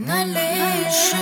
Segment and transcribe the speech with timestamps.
[0.00, 0.38] 那里
[0.88, 1.16] 是